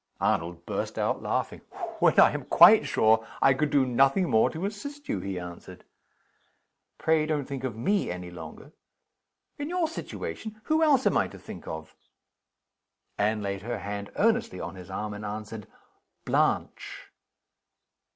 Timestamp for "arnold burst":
0.19-0.97